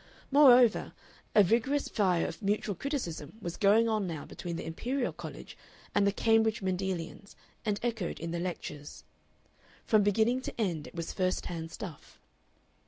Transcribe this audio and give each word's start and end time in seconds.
Moreover, 0.31 0.93
a 1.35 1.43
vigorous 1.43 1.87
fire 1.87 2.25
of 2.25 2.41
mutual 2.41 2.73
criticism 2.73 3.37
was 3.39 3.55
going 3.55 3.87
on 3.87 4.07
now 4.07 4.25
between 4.25 4.55
the 4.55 4.65
Imperial 4.65 5.13
College 5.13 5.55
and 5.93 6.07
the 6.07 6.11
Cambridge 6.11 6.63
Mendelians 6.63 7.35
and 7.67 7.79
echoed 7.83 8.19
in 8.19 8.31
the 8.31 8.39
lectures. 8.39 9.03
From 9.85 10.01
beginning 10.01 10.41
to 10.41 10.59
end 10.59 10.87
it 10.87 10.95
was 10.95 11.13
first 11.13 11.45
hand 11.45 11.69
stuff. 11.71 12.19